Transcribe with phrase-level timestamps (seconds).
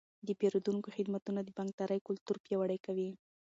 [0.27, 3.09] د پیرودونکو خدمتونه د بانکدارۍ کلتور پیاوړی کوي.